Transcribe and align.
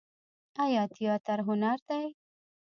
آیا 0.63 0.83
تیاتر 0.95 1.39
هنر 1.47 1.77
دی؟ 1.87 2.05